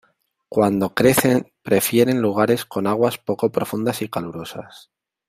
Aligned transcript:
Cuando 0.49 0.95
crecen 0.95 1.53
prefieren 1.61 2.21
lugares 2.23 2.65
con 2.65 2.87
aguas 2.87 3.19
poco 3.19 3.51
profundas 3.51 4.01
y 4.01 4.09
calurosas. 4.09 4.89